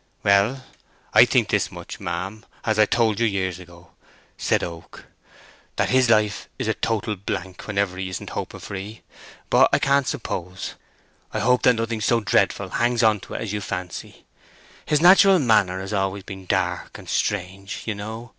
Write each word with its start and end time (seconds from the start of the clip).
"Well, 0.23 0.63
I 1.13 1.25
think 1.25 1.49
this 1.49 1.71
much, 1.71 1.99
ma'am, 1.99 2.43
as 2.65 2.79
I 2.79 2.87
told 2.87 3.19
you 3.19 3.27
years 3.27 3.59
ago," 3.59 3.91
said 4.35 4.63
Oak, 4.63 5.05
"that 5.75 5.91
his 5.91 6.09
life 6.09 6.49
is 6.57 6.67
a 6.67 6.73
total 6.73 7.15
blank 7.15 7.67
whenever 7.67 7.97
he 7.99 8.09
isn't 8.09 8.31
hoping 8.31 8.59
for 8.61 8.73
'ee; 8.73 9.03
but 9.51 9.69
I 9.71 9.77
can't 9.77 10.07
suppose—I 10.07 11.39
hope 11.41 11.61
that 11.61 11.75
nothing 11.75 12.01
so 12.01 12.19
dreadful 12.19 12.69
hangs 12.69 13.03
on 13.03 13.19
to 13.19 13.35
it 13.35 13.41
as 13.41 13.53
you 13.53 13.61
fancy. 13.61 14.25
His 14.87 15.01
natural 15.01 15.37
manner 15.37 15.79
has 15.79 15.93
always 15.93 16.23
been 16.23 16.47
dark 16.47 16.97
and 16.97 17.07
strange, 17.07 17.83
you 17.85 17.93
know. 17.93 18.29